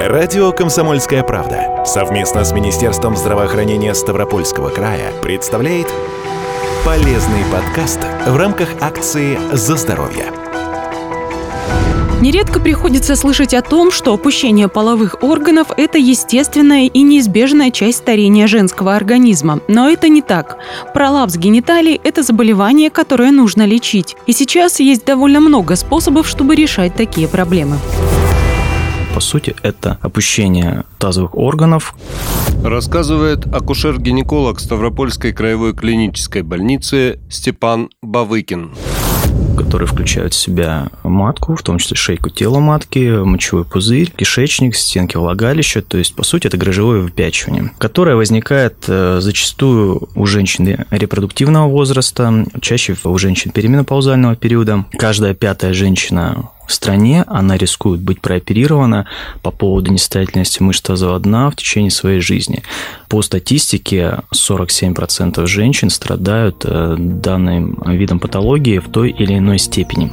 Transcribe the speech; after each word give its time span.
Радио 0.00 0.52
«Комсомольская 0.52 1.22
правда» 1.22 1.84
совместно 1.86 2.44
с 2.44 2.52
Министерством 2.52 3.16
здравоохранения 3.16 3.94
Ставропольского 3.94 4.68
края 4.68 5.12
представляет 5.22 5.86
полезный 6.84 7.44
подкаст 7.50 8.00
в 8.26 8.36
рамках 8.36 8.68
акции 8.80 9.38
«За 9.52 9.76
здоровье». 9.76 10.26
Нередко 12.20 12.58
приходится 12.58 13.16
слышать 13.16 13.54
о 13.54 13.62
том, 13.62 13.90
что 13.92 14.12
опущение 14.12 14.68
половых 14.68 15.22
органов– 15.22 15.68
это 15.76 15.98
естественная 15.98 16.86
и 16.86 17.02
неизбежная 17.02 17.70
часть 17.70 17.98
старения 17.98 18.46
женского 18.46 18.96
организма. 18.96 19.60
Но 19.68 19.88
это 19.88 20.08
не 20.08 20.22
так. 20.22 20.58
Пролапс 20.92 21.36
гениталий– 21.36 22.00
это 22.04 22.22
заболевание, 22.22 22.90
которое 22.90 23.30
нужно 23.30 23.64
лечить. 23.64 24.16
И 24.26 24.32
сейчас 24.32 24.80
есть 24.80 25.04
довольно 25.04 25.40
много 25.40 25.76
способов, 25.76 26.26
чтобы 26.26 26.56
решать 26.56 26.94
такие 26.94 27.28
проблемы. 27.28 27.76
По 29.14 29.20
сути, 29.20 29.54
это 29.62 29.96
опущение 30.02 30.82
тазовых 30.98 31.36
органов. 31.36 31.94
Рассказывает 32.64 33.46
акушер-гинеколог 33.46 34.58
Ставропольской 34.58 35.32
краевой 35.32 35.72
клинической 35.72 36.42
больницы 36.42 37.20
Степан 37.30 37.90
Бавыкин 38.02 38.72
которые 39.56 39.86
включают 39.86 40.34
в 40.34 40.36
себя 40.36 40.88
матку, 41.04 41.54
в 41.54 41.62
том 41.62 41.78
числе 41.78 41.96
шейку 41.96 42.28
тела 42.28 42.58
матки, 42.58 43.22
мочевой 43.24 43.64
пузырь, 43.64 44.10
кишечник, 44.10 44.74
стенки 44.74 45.16
влагалища. 45.16 45.80
То 45.80 45.96
есть, 45.96 46.14
по 46.14 46.24
сути, 46.24 46.48
это 46.48 46.56
грыжевое 46.56 47.00
выпячивание, 47.00 47.70
которое 47.78 48.16
возникает 48.16 48.84
э, 48.88 49.18
зачастую 49.20 50.08
у 50.14 50.26
женщин 50.26 50.84
репродуктивного 50.90 51.68
возраста, 51.68 52.46
чаще 52.60 52.96
у 53.04 53.18
женщин 53.18 53.52
переменопаузального 53.52 54.36
периода. 54.36 54.86
Каждая 54.98 55.34
пятая 55.34 55.72
женщина 55.72 56.50
стране, 56.72 57.24
она 57.26 57.56
рискует 57.56 58.00
быть 58.00 58.20
прооперирована 58.20 59.06
по 59.42 59.50
поводу 59.50 59.92
несостоятельности 59.92 60.62
мышц 60.62 60.82
тазового 60.82 61.20
дна 61.20 61.50
в 61.50 61.56
течение 61.56 61.90
своей 61.90 62.20
жизни. 62.20 62.62
По 63.08 63.22
статистике 63.22 64.18
47% 64.32 65.46
женщин 65.46 65.90
страдают 65.90 66.64
э, 66.64 66.96
данным 66.98 67.82
видом 67.86 68.18
патологии 68.18 68.78
в 68.78 68.88
той 68.88 69.10
или 69.10 69.38
иной 69.38 69.58
степени. 69.58 70.10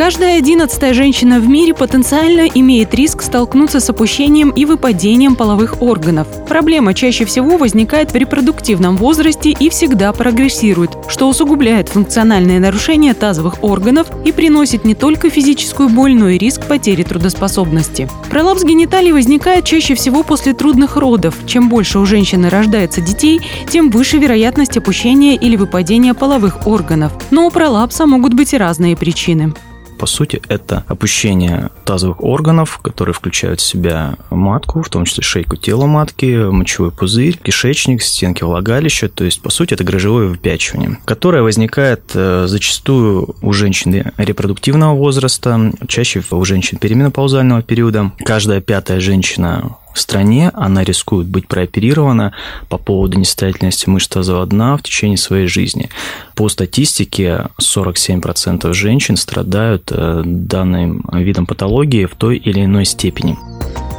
Каждая 0.00 0.38
одиннадцатая 0.38 0.94
женщина 0.94 1.38
в 1.40 1.46
мире 1.46 1.74
потенциально 1.74 2.46
имеет 2.46 2.94
риск 2.94 3.20
столкнуться 3.20 3.80
с 3.80 3.90
опущением 3.90 4.48
и 4.48 4.64
выпадением 4.64 5.36
половых 5.36 5.82
органов. 5.82 6.26
Проблема 6.48 6.94
чаще 6.94 7.26
всего 7.26 7.58
возникает 7.58 8.10
в 8.10 8.16
репродуктивном 8.16 8.96
возрасте 8.96 9.50
и 9.50 9.68
всегда 9.68 10.14
прогрессирует, 10.14 10.92
что 11.08 11.28
усугубляет 11.28 11.90
функциональные 11.90 12.60
нарушения 12.60 13.12
тазовых 13.12 13.62
органов 13.62 14.06
и 14.24 14.32
приносит 14.32 14.86
не 14.86 14.94
только 14.94 15.28
физическую 15.28 15.90
боль, 15.90 16.14
но 16.14 16.30
и 16.30 16.38
риск 16.38 16.66
потери 16.66 17.02
трудоспособности. 17.02 18.08
Пролапс 18.30 18.64
гениталий 18.64 19.12
возникает 19.12 19.66
чаще 19.66 19.94
всего 19.94 20.22
после 20.22 20.54
трудных 20.54 20.96
родов. 20.96 21.34
Чем 21.44 21.68
больше 21.68 21.98
у 21.98 22.06
женщины 22.06 22.48
рождается 22.48 23.02
детей, 23.02 23.42
тем 23.68 23.90
выше 23.90 24.16
вероятность 24.16 24.78
опущения 24.78 25.36
или 25.36 25.56
выпадения 25.56 26.14
половых 26.14 26.66
органов. 26.66 27.12
Но 27.30 27.46
у 27.46 27.50
пролапса 27.50 28.06
могут 28.06 28.32
быть 28.32 28.54
и 28.54 28.56
разные 28.56 28.96
причины. 28.96 29.52
По 30.00 30.06
сути, 30.06 30.40
это 30.48 30.82
опущение 30.88 31.68
тазовых 31.84 32.24
органов, 32.24 32.78
которые 32.82 33.12
включают 33.12 33.60
в 33.60 33.66
себя 33.66 34.14
матку, 34.30 34.82
в 34.82 34.88
том 34.88 35.04
числе 35.04 35.22
шейку 35.22 35.56
тела 35.56 35.84
матки, 35.84 36.50
мочевой 36.50 36.90
пузырь, 36.90 37.36
кишечник, 37.36 38.00
стенки 38.00 38.42
влагалища. 38.42 39.10
То 39.10 39.24
есть, 39.24 39.42
по 39.42 39.50
сути, 39.50 39.74
это 39.74 39.84
грыжевое 39.84 40.28
выпячивание, 40.28 40.98
которое 41.04 41.42
возникает 41.42 42.12
э, 42.14 42.46
зачастую 42.48 43.36
у 43.42 43.52
женщин 43.52 44.10
репродуктивного 44.16 44.94
возраста, 44.94 45.70
чаще 45.86 46.22
у 46.30 46.44
женщин 46.46 46.78
переменопаузального 46.78 47.60
периода. 47.60 48.12
Каждая 48.24 48.62
пятая 48.62 49.00
женщина 49.00 49.76
стране, 49.98 50.50
она 50.54 50.84
рискует 50.84 51.26
быть 51.26 51.48
прооперирована 51.48 52.32
по 52.68 52.78
поводу 52.78 53.18
несостоятельности 53.18 53.88
мышц 53.88 54.08
тазового 54.08 54.46
дна 54.46 54.76
в 54.76 54.82
течение 54.82 55.18
своей 55.18 55.46
жизни. 55.46 55.88
По 56.34 56.48
статистике 56.48 57.46
47% 57.60 58.72
женщин 58.72 59.16
страдают 59.16 59.90
э, 59.90 60.22
данным 60.24 61.04
видом 61.12 61.46
патологии 61.46 62.06
в 62.06 62.14
той 62.14 62.36
или 62.36 62.64
иной 62.64 62.84
степени. 62.84 63.36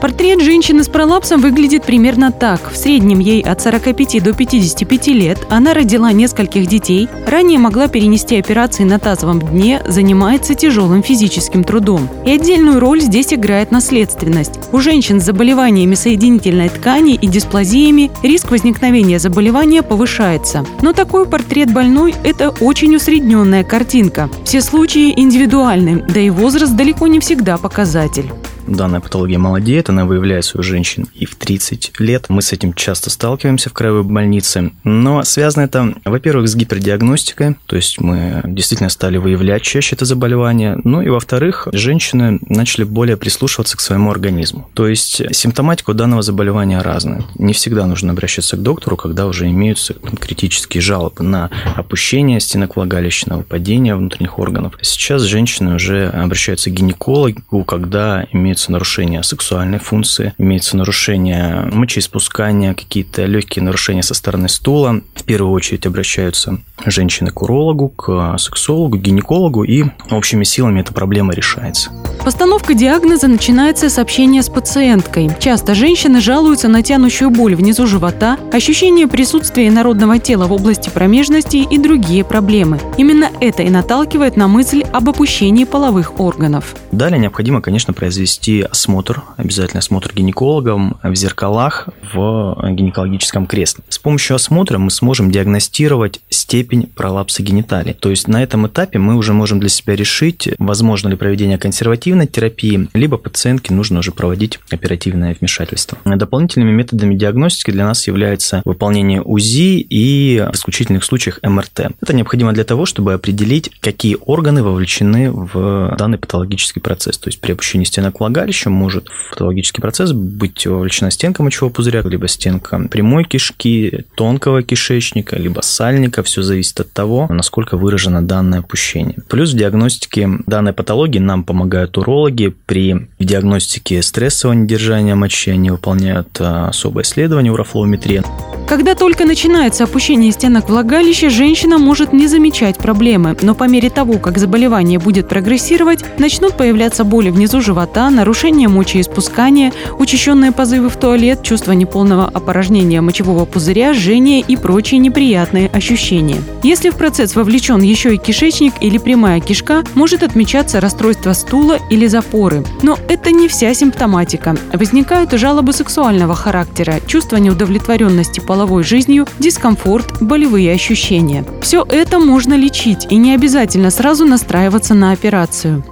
Портрет 0.02 0.42
женщины 0.42 0.84
с 0.84 0.90
пролапсом 0.90 1.42
выглядит 1.42 1.84
примерно 1.84 2.32
так. 2.32 2.72
В 2.72 2.76
среднем 2.76 3.20
ей 3.20 3.44
от 3.44 3.62
45 3.62 4.24
до 4.24 4.34
55 4.34 5.08
лет. 5.10 5.46
Она 5.48 5.76
родила 5.76 6.12
нескольких 6.12 6.66
детей, 6.66 7.08
ранее 7.28 7.60
могла 7.60 7.88
перенести 7.88 8.40
операции 8.40 8.84
на 8.84 8.98
тазовом 8.98 9.40
дне, 9.40 9.84
занимается 9.88 10.56
тяжелым 10.56 11.04
физическим 11.04 11.64
трудом. 11.64 12.10
И 12.26 12.32
отдельную 12.32 12.80
роль 12.80 13.00
здесь 13.00 13.32
играет 13.32 13.70
наследственность. 13.70 14.54
У 14.72 14.80
женщин 14.80 15.22
с 15.22 15.26
заболеваниями 15.26 15.94
соединительной 15.94 16.70
ткани 16.70 17.14
и 17.14 17.28
дисплазиями 17.28 18.10
риск 18.24 18.50
возникновения 18.50 19.20
заболевания 19.20 19.84
повышается. 19.84 20.66
Но 20.82 20.94
такой 20.94 21.28
портрет 21.28 21.72
больной– 21.72 22.16
это 22.24 22.50
очень 22.50 22.96
усредненная 22.96 23.64
картинка. 23.64 24.32
Все 24.46 24.62
случаи 24.62 25.14
индивидуальны, 25.16 26.04
да 26.10 26.20
и 26.20 26.32
возраст 26.32 26.76
далеко 26.76 27.06
не 27.06 27.20
всегда 27.20 27.60
показатель 27.60 28.32
данная 28.68 29.00
патология 29.00 29.38
молодеет, 29.38 29.90
она 29.90 30.06
выявляется 30.06 30.58
у 30.60 30.64
женщин 30.64 31.08
и 31.14 31.26
в 31.26 31.36
30 31.36 32.00
лет. 32.00 32.26
Мы 32.30 32.42
с 32.42 32.54
этим 32.54 32.74
часто 32.74 33.10
сталкиваемся 33.10 33.70
в 33.70 33.74
краевой 33.74 34.04
больнице. 34.04 34.72
Но 34.84 35.24
связано 35.24 35.64
это, 35.64 35.94
во-первых, 36.06 36.48
с 36.48 36.56
гипердиагностикой, 36.56 37.56
то 37.66 37.76
есть 37.76 38.00
мы 38.00 38.42
действительно 38.46 38.90
стали 38.90 39.18
выявлять 39.18 39.62
чаще 39.64 39.96
это 39.96 40.06
заболевание. 40.06 40.78
Ну 40.84 41.02
и 41.02 41.10
во-вторых, 41.10 41.68
женщины 41.72 42.40
начали 42.48 42.84
более 42.84 43.18
прислушиваться 43.18 43.78
к 43.78 43.82
своему 43.82 44.12
организму. 44.12 44.70
То 44.74 44.88
есть 44.88 45.22
симптоматика 45.36 45.92
у 45.92 45.94
данного 45.94 46.22
заболевания 46.22 46.82
разная. 46.82 47.24
Не 47.36 47.54
всегда 47.54 47.86
нужно 47.86 48.12
обращаться 48.12 48.58
к 48.58 48.62
доктору, 48.62 48.98
когда 48.98 49.28
уже 49.28 49.48
имеются 49.48 49.94
критические 49.94 50.82
жалобы 50.82 51.24
на 51.24 51.50
опущение 51.76 52.40
стенок 52.40 52.76
влагалищного, 52.76 53.44
падение 53.44 53.96
внутренних 53.96 54.40
органов. 54.40 54.78
Сейчас 54.82 55.24
женщины 55.24 55.76
уже 55.76 56.08
обращаются 56.10 56.70
к 56.70 56.74
гинекологу, 56.74 57.64
когда 57.64 58.26
имеются 58.32 58.51
имеются 58.52 58.72
нарушения 58.74 59.24
сексуальной 59.24 59.80
функции, 59.80 60.34
имеется 60.38 60.76
нарушение 60.76 61.70
мочеиспускания, 61.72 62.74
какие-то 62.74 63.24
легкие 63.24 63.64
нарушения 63.64 64.04
со 64.04 64.14
стороны 64.14 64.50
стула. 64.50 65.02
В 65.16 65.24
первую 65.24 65.54
очередь 65.54 65.86
обращаются 65.86 66.58
женщины 66.86 67.32
к 67.32 67.42
урологу, 67.42 67.88
к 67.88 68.38
сексологу, 68.38 68.98
к 68.98 69.02
гинекологу, 69.02 69.64
и 69.64 69.86
общими 70.10 70.44
силами 70.44 70.82
эта 70.82 70.94
проблема 70.94 71.34
решается. 71.34 71.92
Постановка 72.26 72.74
диагноза 72.74 73.28
начинается 73.28 73.90
с 73.90 73.98
общения 73.98 74.44
с 74.44 74.50
пациенткой. 74.50 75.30
Часто 75.40 75.74
женщины 75.74 76.20
жалуются 76.20 76.68
на 76.68 76.84
тянущую 76.84 77.30
боль 77.30 77.56
внизу 77.56 77.88
живота, 77.88 78.38
ощущение 78.52 79.08
присутствия 79.08 79.72
народного 79.72 80.20
тела 80.20 80.46
в 80.46 80.52
области 80.52 80.90
промежности 80.90 81.58
и 81.58 81.78
другие 81.78 82.26
проблемы. 82.26 82.80
Именно 82.98 83.30
это 83.40 83.64
и 83.64 83.70
наталкивает 83.70 84.36
на 84.36 84.50
мысль 84.50 84.82
об 84.92 85.08
опущении 85.10 85.64
половых 85.64 86.20
органов. 86.20 86.76
Далее 86.92 87.20
необходимо, 87.20 87.62
конечно, 87.62 87.94
произвести 87.94 88.41
осмотр, 88.50 89.24
обязательно 89.38 89.80
осмотр 89.80 90.14
гинекологом 90.14 90.98
в 91.04 91.16
зеркалах 91.16 91.90
в 92.14 92.58
гинекологическом 92.72 93.46
кресле. 93.46 93.84
С 93.90 94.00
помощью 94.00 94.36
осмотра 94.36 94.78
мы 94.78 94.90
сможем 94.90 95.32
диагностировать 95.32 96.22
степень 96.30 96.88
пролапса 96.88 97.44
гениталий. 97.44 97.94
То 97.94 98.10
есть 98.10 98.28
на 98.28 98.42
этом 98.42 98.68
этапе 98.68 99.00
мы 99.00 99.16
уже 99.16 99.34
можем 99.34 99.60
для 99.60 99.70
себя 99.70 99.96
решить, 99.96 100.50
возможно 100.58 101.10
ли 101.10 101.16
проведение 101.16 101.58
консервативной 101.58 102.28
терапии, 102.28 102.90
либо 102.94 103.18
пациентке 103.18 103.74
нужно 103.74 104.00
уже 104.00 104.12
проводить 104.12 104.60
оперативное 104.70 105.36
вмешательство. 105.40 105.98
Дополнительными 106.06 106.72
методами 106.72 107.16
диагностики 107.16 107.72
для 107.72 107.86
нас 107.86 108.08
является 108.08 108.62
выполнение 108.66 109.22
УЗИ 109.22 109.80
и 109.80 110.46
в 110.52 110.56
исключительных 110.56 111.04
случаях 111.04 111.40
МРТ. 111.44 111.92
Это 112.02 112.14
необходимо 112.14 112.54
для 112.54 112.64
того, 112.64 112.86
чтобы 112.86 113.14
определить, 113.14 113.72
какие 113.82 114.18
органы 114.20 114.64
вовлечены 114.64 115.32
в 115.32 115.96
данный 115.98 116.18
патологический 116.18 116.82
процесс. 116.82 117.18
То 117.18 117.30
есть 117.30 117.40
при 117.40 117.52
опущении 117.52 117.86
стенок 117.86 118.22
влагалища 118.32 118.70
может 118.70 119.10
в 119.10 119.32
патологический 119.32 119.82
процесс 119.82 120.14
быть 120.14 120.66
вовлечена 120.66 121.12
стенка 121.12 121.44
мочевого 121.44 121.74
пузыря, 121.74 122.02
либо 122.02 122.28
стенка 122.28 122.88
прямой 122.90 123.26
кишки, 123.26 124.06
тонкого 124.16 124.64
кишечника, 124.64 125.36
либо 125.38 125.62
сальника. 125.62 126.24
Все 126.24 126.42
зависит 126.42 126.80
от 126.80 126.92
того, 126.92 127.28
насколько 127.30 127.78
выражено 127.78 128.26
данное 128.26 128.60
опущение. 128.60 129.18
Плюс 129.28 129.54
в 129.54 129.58
диагностике 129.58 130.30
данной 130.48 130.74
патологии 130.74 131.20
нам 131.20 131.44
помогают 131.44 131.98
урологи. 131.98 132.54
При 132.66 133.08
диагностике 133.20 134.02
стрессового 134.02 134.56
недержания 134.56 135.16
мочи 135.16 135.52
они 135.52 135.72
выполняют 135.72 136.30
а, 136.40 136.70
особое 136.70 137.04
исследование 137.04 137.52
урофлоуметрия. 137.52 138.24
Когда 138.72 138.96
только 138.96 139.26
начинается 139.26 139.84
опущение 139.84 140.32
стенок 140.32 140.70
влагалища, 140.70 141.30
женщина 141.30 141.78
может 141.78 142.14
не 142.14 142.28
замечать 142.28 142.78
проблемы, 142.78 143.36
но 143.42 143.54
по 143.54 143.66
мере 143.66 143.90
того, 143.90 144.18
как 144.18 144.38
заболевание 144.38 144.98
будет 144.98 145.28
прогрессировать, 145.28 146.06
начнут 146.18 146.56
появляться 146.56 147.04
боли 147.04 147.32
внизу 147.32 147.60
живота, 147.60 148.10
нарушение 148.10 148.70
мочеиспускания, 148.70 149.74
учащенные 150.00 150.54
позывы 150.54 150.88
в 150.88 150.96
туалет, 150.96 151.44
чувство 151.44 151.74
неполного 151.74 152.30
опорожнения 152.30 153.02
мочевого 153.02 153.44
пузыря, 153.44 153.94
жжение 153.94 154.40
и 154.40 154.56
прочие 154.56 155.00
неприятные 155.00 155.68
ощущения. 155.68 156.42
Если 156.64 156.92
в 156.92 156.96
процесс 156.96 157.36
вовлечен 157.36 157.82
еще 157.82 158.16
и 158.16 158.18
кишечник 158.18 158.76
или 158.80 159.00
прямая 159.00 159.42
кишка, 159.42 159.84
может 159.96 160.24
отмечаться 160.24 160.80
расстройство 160.80 161.34
стула 161.34 161.78
или 161.90 162.08
запоры. 162.08 162.64
Но 162.84 162.98
это 163.10 163.32
не 163.32 163.50
вся 163.50 163.74
симптоматика. 163.74 164.56
Возникают 164.72 165.34
и 165.34 165.38
жалобы 165.38 165.74
сексуального 165.74 166.36
характера, 166.36 167.02
чувство 167.06 167.36
неудовлетворенности 167.36 168.40
половой 168.62 168.84
жизнью, 168.84 169.26
дискомфорт, 169.40 170.22
болевые 170.22 170.72
ощущения. 170.72 171.44
Все 171.64 171.84
это 171.90 172.20
можно 172.20 172.54
лечить 172.54 173.08
и 173.10 173.16
не 173.16 173.34
обязательно 173.34 173.90
сразу 173.90 174.24
настраиваться 174.24 174.94
на 174.94 175.14
операцию. 175.14 175.84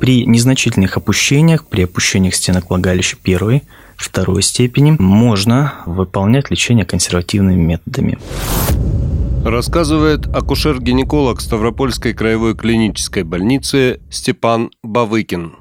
При 0.00 0.26
незначительных 0.26 0.96
опущениях, 0.96 1.64
при 1.64 1.82
опущениях 1.82 2.34
стенок 2.34 2.70
влагалища 2.70 3.16
первой, 3.22 3.62
второй 3.96 4.42
степени, 4.42 4.96
можно 4.98 5.74
выполнять 5.86 6.50
лечение 6.50 6.84
консервативными 6.84 7.62
методами. 7.62 8.18
Рассказывает 9.44 10.26
акушер-гинеколог 10.26 11.40
Ставропольской 11.40 12.14
краевой 12.14 12.56
клинической 12.56 13.22
больницы 13.22 14.00
Степан 14.10 14.72
Бавыкин. 14.82 15.52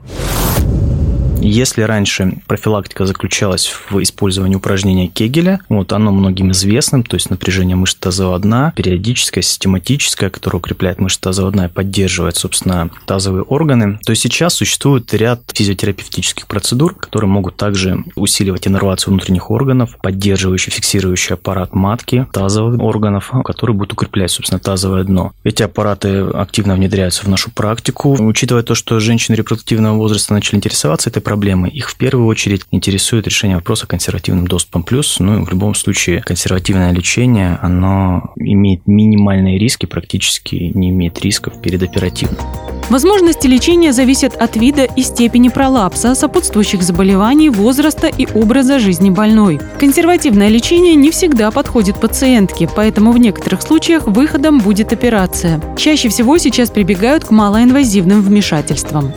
Если 1.40 1.82
раньше 1.84 2.40
профилактика 2.48 3.06
заключалась 3.06 3.72
в 3.90 4.02
использовании 4.02 4.56
упражнения 4.56 5.08
Кегеля, 5.08 5.60
вот 5.70 5.94
оно 5.94 6.12
многим 6.12 6.52
известным, 6.52 7.04
то 7.04 7.16
есть 7.16 7.30
напряжение 7.30 7.76
мышц 7.76 7.96
тазового 7.96 8.40
дна, 8.40 8.74
периодическое, 8.76 9.44
систематическое, 9.44 10.30
которое 10.30 10.58
укрепляет 10.58 11.00
мышцы 11.00 11.22
тазового 11.22 11.54
дна 11.54 11.66
и 11.66 11.70
поддерживает, 11.70 12.36
собственно, 12.36 12.90
тазовые 13.06 13.44
органы, 13.44 14.00
то 14.06 14.16
сейчас 14.16 14.56
существует 14.56 15.14
ряд 15.14 15.42
физиотерапевтических 15.54 16.48
процедур, 16.48 16.96
которые 16.96 17.30
могут 17.30 17.56
также 17.56 18.04
усиливать 18.16 18.68
иннервацию 18.68 19.14
внутренних 19.14 19.52
органов, 19.52 19.98
поддерживающий, 20.02 20.72
фиксирующий 20.72 21.36
аппарат 21.36 21.74
матки, 21.74 22.26
тазовых 22.34 22.82
органов, 22.82 23.32
который 23.46 23.76
будет 23.76 23.94
укреплять, 23.94 24.32
собственно, 24.32 24.60
тазовое 24.60 25.04
дно. 25.04 25.34
Эти 25.44 25.64
аппараты 25.64 26.22
активно 26.22 26.76
внедряются 26.76 27.24
в 27.24 27.30
нашу 27.30 27.52
практику. 27.52 28.18
Учитывая 28.20 28.64
то, 28.64 28.76
что 28.76 29.00
женщины 29.00 29.36
репродуктивного 29.36 29.96
возраста 29.96 30.34
начали 30.34 30.58
интересоваться 30.58 31.10
этой 31.10 31.22
проблемы. 31.28 31.68
Их 31.68 31.90
в 31.90 31.98
первую 31.98 32.26
очередь 32.26 32.62
интересует 32.72 33.28
решение 33.28 33.58
вопроса 33.58 33.86
консервативным 33.86 34.48
доступом 34.48 34.84
плюс. 34.84 35.20
Ну, 35.20 35.44
в 35.44 35.50
любом 35.50 35.76
случае, 35.76 36.22
консервативное 36.22 36.94
лечение, 36.94 37.60
оно 37.62 38.32
имеет 38.38 38.88
минимальные 38.88 39.60
риски, 39.60 39.86
практически 39.86 40.72
не 40.74 40.90
имеет 40.92 41.20
рисков 41.20 41.62
перед 41.62 41.84
оперативным. 41.84 42.40
Возможности 42.90 43.46
лечения 43.46 43.92
зависят 43.92 44.36
от 44.38 44.56
вида 44.56 44.86
и 44.86 45.02
степени 45.02 45.50
пролапса, 45.50 46.16
сопутствующих 46.16 46.82
заболеваний, 46.82 47.50
возраста 47.50 48.08
и 48.08 48.26
образа 48.34 48.80
жизни 48.80 49.10
больной. 49.10 49.60
Консервативное 49.78 50.48
лечение 50.48 50.96
не 50.96 51.12
всегда 51.12 51.52
подходит 51.52 52.00
пациентке, 52.00 52.70
поэтому 52.74 53.12
в 53.12 53.18
некоторых 53.18 53.62
случаях 53.62 54.08
выходом 54.08 54.60
будет 54.60 54.94
операция. 54.94 55.62
Чаще 55.76 56.08
всего 56.08 56.38
сейчас 56.38 56.70
прибегают 56.70 57.26
к 57.26 57.32
малоинвазивным 57.32 58.22
вмешательствам. 58.22 59.12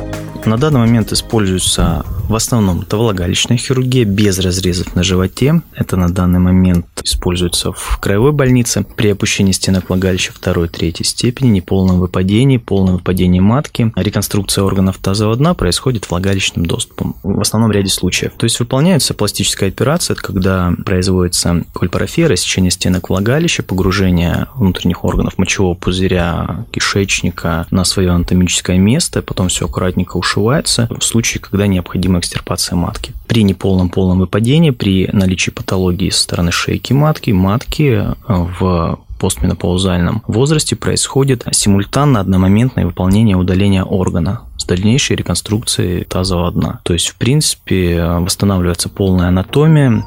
На 0.46 0.56
данный 0.56 0.81
момент 0.81 1.12
используются 1.12 2.04
в 2.28 2.34
основном 2.34 2.81
это 2.81 2.96
влагалищная 2.96 3.56
хирургия 3.56 4.04
без 4.04 4.38
разрезов 4.38 4.94
на 4.94 5.02
животе. 5.02 5.62
Это 5.75 5.96
на 5.96 6.08
данный 6.08 6.38
момент 6.38 6.87
используется 7.05 7.73
в 7.73 7.99
краевой 8.00 8.32
больнице 8.32 8.85
при 8.97 9.08
опущении 9.08 9.52
стенок 9.52 9.88
влагалища 9.88 10.32
второй 10.32 10.69
третьей 10.69 11.05
степени, 11.05 11.49
неполном 11.49 12.00
выпадении, 12.00 12.56
полном 12.56 12.97
выпадении 12.97 13.41
матки. 13.41 13.93
Реконструкция 13.97 14.64
органов 14.64 14.99
тазового 14.99 15.37
дна 15.37 15.55
происходит 15.55 16.11
влагалищным 16.11 16.67
доступом 16.67 17.17
в 17.23 17.41
основном 17.41 17.73
ряде 17.73 17.91
случаев. 17.91 18.32
То 18.37 18.44
есть 18.44 18.58
выполняется 18.61 19.14
пластическая 19.14 19.69
операция, 19.69 20.14
когда 20.14 20.73
производится 20.85 21.64
кольпарофия, 21.73 22.29
рассечение 22.29 22.70
стенок 22.70 23.11
влагалища, 23.11 23.62
погружение 23.62 24.46
внутренних 24.55 25.05
органов 25.05 25.38
мочевого 25.38 25.75
пузыря, 25.75 26.67
кишечника 26.70 27.67
на 27.70 27.85
свое 27.85 28.11
анатомическое 28.11 28.79
место, 28.79 29.23
потом 29.23 29.49
все 29.49 29.67
аккуратненько 29.67 30.17
ушивается 30.17 30.88
в 30.91 31.05
случае, 31.05 31.41
когда 31.41 31.67
необходимо 31.67 32.19
экстирпация 32.19 32.76
матки. 32.76 33.12
При 33.26 33.43
неполном 33.43 33.88
полном 33.88 34.19
выпадении, 34.19 34.70
при 34.70 35.08
наличии 35.12 35.50
патологии 35.50 36.11
со 36.11 36.23
стороны 36.23 36.50
шейки 36.50 36.89
матки, 36.92 37.31
матки 37.31 38.02
э, 38.02 38.14
в 38.26 39.00
постменопаузальном 39.19 40.22
возрасте 40.26 40.76
происходит 40.76 41.44
симультанно 41.52 42.20
одномоментное 42.20 42.87
выполнение 42.87 43.37
удаления 43.37 43.84
органа 43.84 44.40
с 44.56 44.64
дальнейшей 44.64 45.16
реконструкцией 45.16 46.04
тазового 46.04 46.50
дна. 46.52 46.81
То 46.84 46.94
есть, 46.94 47.08
в 47.08 47.16
принципе, 47.16 48.02
восстанавливается 48.02 48.88
полная 48.88 49.28
анатомия. 49.28 50.02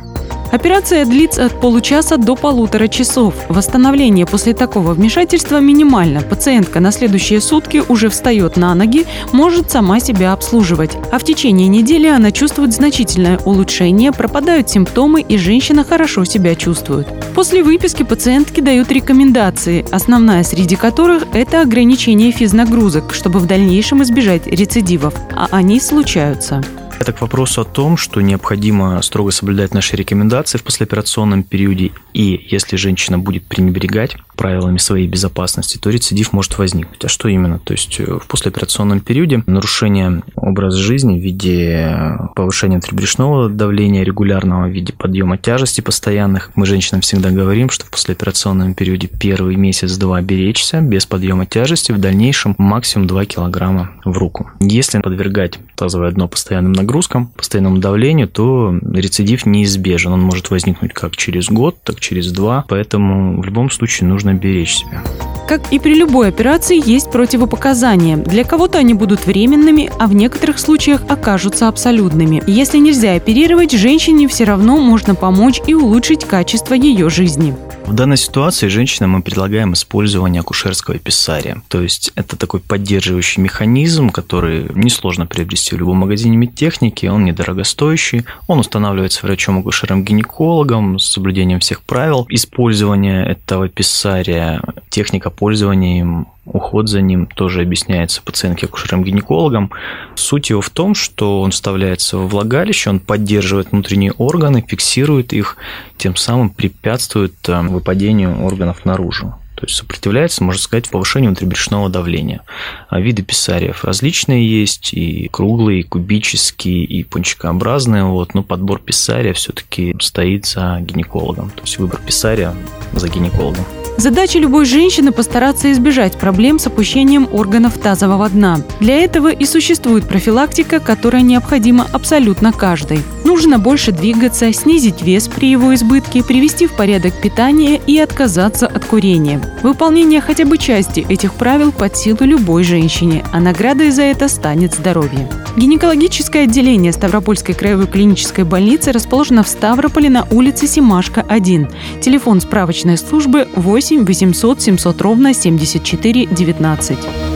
Операция 0.54 1.04
длится 1.06 1.46
от 1.48 1.60
получаса 1.60 2.18
до 2.18 2.36
полутора 2.36 2.88
часов. 2.88 3.34
Восстановление 3.50 4.28
после 4.28 4.54
такого 4.54 4.94
вмешательства 4.94 5.60
минимально. 5.60 6.22
Пациентка 6.22 6.80
на 6.80 6.92
следующие 6.92 7.42
сутки 7.42 7.82
уже 7.90 8.08
встает 8.10 8.56
на 8.56 8.76
ноги, 8.76 9.08
может 9.32 9.72
сама 9.72 10.00
себя 10.00 10.32
обслуживать. 10.32 10.96
А 11.12 11.18
в 11.18 11.24
течение 11.24 11.68
недели 11.68 12.06
она 12.06 12.30
чувствует 12.30 12.72
значительное 12.72 13.40
улучшение, 13.40 14.12
пропадают 14.12 14.70
симптомы 14.70 15.22
и 15.22 15.40
женщина 15.40 15.84
хорошо 15.84 16.24
себя 16.24 16.54
чувствует. 16.54 17.08
После 17.34 17.64
выписки 17.64 18.04
пациентки 18.04 18.62
дают 18.62 18.92
рекомендации, 18.92 19.84
основная 19.90 20.44
среди 20.44 20.76
которых– 20.76 21.24
это 21.34 21.62
ограничение 21.62 22.32
физнагрузок, 22.32 23.16
чтобы 23.16 23.40
в 23.40 23.48
дальнейшем 23.48 24.04
избежать 24.04 24.46
рецидивов, 24.46 25.16
а 25.36 25.48
они 25.50 25.80
случаются. 25.80 26.62
Это 27.04 27.12
к 27.12 27.20
вопросу 27.20 27.60
о 27.60 27.66
том, 27.66 27.98
что 27.98 28.22
необходимо 28.22 29.02
строго 29.02 29.32
соблюдать 29.32 29.74
наши 29.74 29.98
рекомендации 29.98 30.58
в 30.58 30.64
послеоперационном 30.64 31.44
периоде, 31.44 31.92
и 32.14 32.48
если 32.50 32.78
женщина 32.78 33.20
будет 33.20 33.46
пренебрегать 33.46 34.16
правилами 34.38 34.78
своей 34.78 35.06
безопасности, 35.06 35.78
то 35.78 35.90
рецидив 35.90 36.32
может 36.32 36.58
возникнуть. 36.58 37.04
А 37.04 37.10
что 37.10 37.28
именно? 37.28 37.60
То 37.60 37.74
есть 37.74 38.00
э, 38.00 38.06
в 38.06 38.26
послеоперационном 38.28 39.02
периоде 39.02 39.44
нарушение 39.48 40.24
образа 40.36 40.78
жизни 40.78 41.20
в 41.20 41.22
виде 41.22 42.18
повышения 42.36 42.78
внутрибрюшного 42.78 43.50
давления 43.50 44.04
регулярного, 44.04 44.68
в 44.68 44.72
виде 44.72 44.94
подъема 44.94 45.38
тяжести 45.38 45.82
постоянных. 45.82 46.52
Мы 46.56 46.66
женщинам 46.66 47.02
всегда 47.02 47.32
говорим, 47.32 47.70
что 47.70 47.86
в 47.86 47.92
послеоперационном 47.92 48.76
периоде 48.76 49.08
первый 49.08 49.58
месяц-два 49.58 50.22
беречься 50.22 50.80
без 50.80 51.06
подъема 51.06 51.46
тяжести, 51.46 51.92
в 51.92 52.00
дальнейшем 52.00 52.56
максимум 52.58 53.08
2 53.08 53.26
килограмма 53.26 53.92
в 54.06 54.18
руку. 54.18 54.50
Если 54.62 55.00
подвергать 55.00 55.60
тазовое 55.76 56.12
дно 56.12 56.30
постоянным 56.30 56.72
нагрузкам, 56.72 56.93
постоянному 57.36 57.78
давлению, 57.78 58.28
то 58.28 58.78
рецидив 58.94 59.46
неизбежен. 59.46 60.14
Он 60.14 60.22
может 60.22 60.50
возникнуть 60.50 60.94
как 60.94 61.16
через 61.16 61.48
год, 61.48 61.78
так 61.84 62.00
через 62.00 62.32
два. 62.32 62.66
Поэтому 62.68 63.42
в 63.42 63.46
любом 63.46 63.70
случае 63.72 64.10
нужно 64.10 64.34
беречь 64.34 64.76
себя. 64.76 65.04
Как 65.48 65.74
и 65.74 65.80
при 65.80 65.94
любой 65.96 66.30
операции, 66.30 66.82
есть 66.84 67.12
противопоказания. 67.12 68.18
Для 68.18 68.44
кого-то 68.44 68.78
они 68.78 68.94
будут 68.94 69.26
временными, 69.26 69.92
а 70.00 70.08
в 70.08 70.16
некоторых 70.16 70.58
случаях 70.58 71.02
окажутся 71.10 71.68
абсолютными. 71.68 72.42
Если 72.48 72.78
нельзя 72.78 73.16
оперировать, 73.16 73.72
женщине 73.72 74.28
все 74.28 74.46
равно 74.46 74.78
можно 74.78 75.16
помочь 75.16 75.62
и 75.68 75.74
улучшить 75.74 76.26
качество 76.26 76.74
ее 76.74 77.10
жизни. 77.10 77.54
В 77.86 77.94
данной 77.94 78.16
ситуации 78.16 78.70
женщинам 78.70 79.12
мы 79.12 79.22
предлагаем 79.22 79.74
использование 79.74 80.40
акушерского 80.40 80.98
писария. 80.98 81.62
То 81.68 81.82
есть 81.82 82.12
это 82.16 82.38
такой 82.38 82.62
поддерживающий 82.62 83.42
механизм, 83.42 84.10
который 84.10 84.68
несложно 84.74 85.26
приобрести 85.26 85.76
в 85.76 85.80
любом 85.80 85.98
магазине 85.98 86.38
медтехники, 86.74 87.06
он 87.08 87.26
недорогостоящий, 87.26 88.26
он 88.48 88.60
устанавливается 88.60 89.26
врачом-акушером-гинекологом 89.26 91.00
с 91.00 91.10
соблюдением 91.10 91.60
всех 91.60 91.82
правил. 91.84 92.26
Использование 92.30 93.26
этого 93.26 93.70
писария, 93.70 94.62
техника 94.90 95.30
пользования 95.30 96.00
им 96.00 96.28
уход 96.46 96.90
за 96.90 97.02
ним 97.02 97.26
тоже 97.28 97.62
объясняется 97.62 98.22
пациентке 98.22 98.66
акушером-гинекологом. 98.66 99.72
Суть 100.16 100.50
его 100.50 100.62
в 100.62 100.70
том, 100.70 100.94
что 100.96 101.42
он 101.42 101.52
вставляется 101.52 102.18
во 102.18 102.28
влагалище, 102.28 102.90
он 102.90 103.00
поддерживает 103.00 103.72
внутренние 103.72 104.12
органы, 104.14 104.64
фиксирует 104.68 105.34
их, 105.34 105.58
тем 105.98 106.16
самым 106.16 106.50
препятствует 106.50 107.34
э, 107.48 107.62
выпадению 107.62 108.44
органов 108.44 108.84
наружу. 108.86 109.36
То 109.56 109.66
есть 109.66 109.76
сопротивляется, 109.76 110.44
можно 110.44 110.62
сказать, 110.62 110.90
повышению 110.90 111.32
внутрибрюшного 111.32 111.90
давления. 111.90 112.42
А 112.90 113.00
виды 113.00 113.24
писариев 113.24 113.84
различные 113.84 114.48
есть, 114.48 114.94
и 114.94 115.30
круглые, 115.32 115.82
и 115.82 115.84
кубические, 115.84 116.84
и 116.84 117.04
пончикообразные. 117.04 118.04
Вот. 118.04 118.34
Но 118.34 118.44
подбор 118.44 118.80
писария 118.80 119.34
все-таки 119.34 119.96
стоит 120.00 120.46
за 120.46 120.80
гинекологом. 120.82 121.50
То 121.52 121.62
есть 121.62 121.78
выбор 121.78 122.02
писария 122.02 122.56
за 122.94 123.10
гинекологом. 123.10 123.66
Задача 123.98 124.40
любой 124.40 124.66
женщины 124.66 125.12
постараться 125.12 125.72
избежать 125.72 126.18
проблем 126.18 126.58
с 126.58 126.68
опущением 126.68 127.28
органов 127.32 127.78
тазового 127.78 128.28
дна. 128.28 128.60
Для 128.80 128.98
этого 128.98 129.32
и 129.32 129.46
существует 129.46 130.08
профилактика, 130.08 130.80
которая 130.80 131.22
необходима 131.22 131.88
абсолютно 131.94 132.52
каждой. 132.52 133.00
Нужно 133.24 133.60
больше 133.60 133.92
двигаться, 133.92 134.52
снизить 134.52 135.02
вес 135.02 135.28
при 135.28 135.50
его 135.50 135.74
избытке, 135.74 136.24
привести 136.24 136.68
в 136.68 136.76
порядок 136.76 137.14
питание 137.22 137.80
и 137.88 137.98
отказаться 137.98 138.68
от 138.68 138.84
курения. 138.86 139.42
Выполнение 139.64 140.22
хотя 140.22 140.46
бы 140.46 140.58
части 140.58 141.06
этих 141.08 141.34
правил 141.34 141.72
под 141.72 141.96
силу 141.96 142.18
любой 142.22 142.64
женщине, 142.64 143.24
а 143.32 143.40
наградой 143.40 143.92
за 143.92 144.04
это 144.04 144.28
станет 144.28 144.74
здоровье. 144.74 145.30
Гинекологическое 145.56 146.44
отделение 146.44 146.92
Ставропольской 146.92 147.54
краевой 147.56 147.88
клинической 147.88 148.44
больницы 148.44 148.92
расположено 148.92 149.44
в 149.44 149.48
Ставрополе 149.48 150.10
на 150.10 150.28
улице 150.32 150.68
Симашка, 150.68 151.24
1. 151.28 151.70
Телефон 152.02 152.42
справочной 152.42 152.98
службы 152.98 153.48
8 153.84 154.06
800 154.06 154.62
700 154.62 155.02
ровно 155.02 155.34
74 155.34 156.28
19. 156.28 157.33